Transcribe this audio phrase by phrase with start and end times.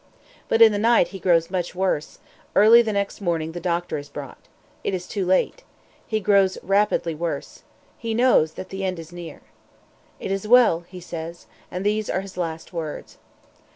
[0.47, 2.17] But in the night he grows much worse;
[2.55, 4.47] early the next morning the doctor is brought.
[4.83, 5.63] It is too late.
[6.07, 7.61] He grows rapidly worse.
[7.99, 9.41] He knows that the end is near.
[10.19, 13.19] "It is well," he says; and these are his last words.